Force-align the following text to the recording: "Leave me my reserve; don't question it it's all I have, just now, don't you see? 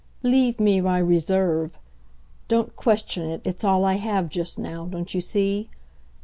"Leave 0.23 0.59
me 0.59 0.81
my 0.81 0.97
reserve; 0.97 1.77
don't 2.47 2.75
question 2.75 3.21
it 3.29 3.39
it's 3.45 3.63
all 3.63 3.85
I 3.85 3.97
have, 3.97 4.29
just 4.29 4.57
now, 4.57 4.87
don't 4.87 5.13
you 5.13 5.21
see? 5.21 5.69